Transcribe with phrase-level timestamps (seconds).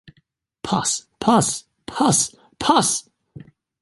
[0.63, 3.07] Puss, puss, puss, puss!